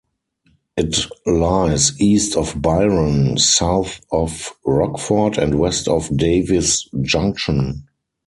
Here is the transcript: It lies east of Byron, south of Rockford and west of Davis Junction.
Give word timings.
It 0.77 0.95
lies 1.27 1.99
east 2.01 2.35
of 2.35 2.59
Byron, 2.59 3.37
south 3.37 4.01
of 4.11 4.49
Rockford 4.65 5.37
and 5.37 5.59
west 5.59 5.87
of 5.87 6.09
Davis 6.17 6.89
Junction. 7.03 7.87